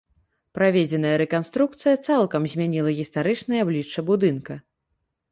Праведзеная 0.57 1.09
рэканструкцыя 1.21 1.95
цалкам 2.07 2.47
змяніла 2.53 2.93
гістарычнае 2.99 3.59
аблічча 3.65 3.99
будынка. 4.09 4.53